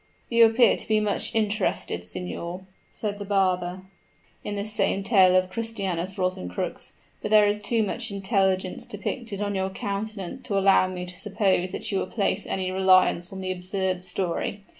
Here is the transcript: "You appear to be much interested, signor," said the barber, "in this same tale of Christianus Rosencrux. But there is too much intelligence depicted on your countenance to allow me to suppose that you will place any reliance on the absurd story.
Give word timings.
"You 0.29 0.47
appear 0.47 0.77
to 0.77 0.87
be 0.87 0.99
much 0.99 1.35
interested, 1.35 2.03
signor," 2.05 2.61
said 2.91 3.19
the 3.19 3.23
barber, 3.23 3.81
"in 4.43 4.55
this 4.55 4.73
same 4.73 5.03
tale 5.03 5.35
of 5.35 5.51
Christianus 5.51 6.17
Rosencrux. 6.17 6.93
But 7.21 7.29
there 7.29 7.45
is 7.45 7.61
too 7.61 7.83
much 7.83 8.09
intelligence 8.09 8.87
depicted 8.87 9.43
on 9.43 9.53
your 9.53 9.69
countenance 9.69 10.39
to 10.47 10.57
allow 10.57 10.87
me 10.87 11.05
to 11.05 11.15
suppose 11.15 11.71
that 11.71 11.91
you 11.91 11.99
will 11.99 12.07
place 12.07 12.47
any 12.47 12.71
reliance 12.71 13.31
on 13.31 13.41
the 13.41 13.51
absurd 13.51 14.03
story. 14.03 14.63